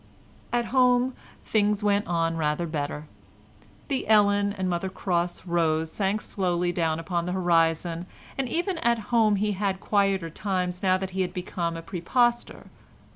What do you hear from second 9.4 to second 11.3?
had quieter times now that he